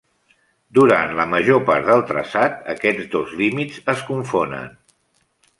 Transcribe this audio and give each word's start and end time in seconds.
Durant 0.77 1.11
la 1.19 1.25
major 1.33 1.61
part 1.67 1.91
del 1.91 2.01
traçat, 2.13 2.57
aquests 2.75 3.13
dos 3.17 3.37
límits 3.43 3.81
es 3.95 4.05
confonen. 4.11 4.77